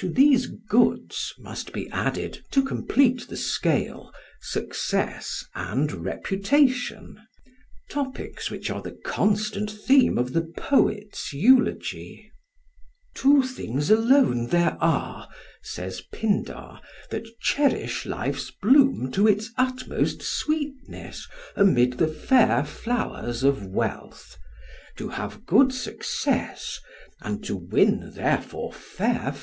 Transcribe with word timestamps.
To 0.00 0.08
these 0.10 0.46
Goods 0.46 1.32
must 1.38 1.72
be 1.72 1.88
added, 1.88 2.44
to 2.52 2.62
complete 2.62 3.26
the 3.26 3.36
scale, 3.36 4.12
success 4.40 5.44
and 5.56 5.90
reputation, 6.04 7.18
topics 7.90 8.48
which 8.50 8.70
are 8.70 8.82
the 8.82 8.96
constant 9.04 9.70
theme 9.70 10.16
of 10.18 10.34
the 10.34 10.52
poets' 10.56 11.32
eulogy. 11.32 12.30
"Two 13.14 13.42
things 13.42 13.90
alone 13.90 14.48
there 14.48 14.76
are," 14.80 15.28
says 15.62 16.02
Pindar, 16.12 16.80
"that 17.10 17.24
cherish 17.40 18.06
life's 18.06 18.52
bloom 18.52 19.10
to 19.12 19.26
its 19.26 19.50
utmost 19.56 20.22
sweetness 20.22 21.26
amidst 21.56 21.98
the 21.98 22.06
fair 22.06 22.64
flowers 22.64 23.42
of 23.42 23.66
wealth 23.66 24.36
to 24.96 25.08
have 25.08 25.44
good 25.46 25.72
success 25.72 26.78
and 27.20 27.42
to 27.44 27.56
win 27.56 28.12
therefore 28.14 28.72
fair 28.72 28.78
fame;" 28.78 29.16
[Footnote: 29.20 29.26
Pind. 29.26 29.36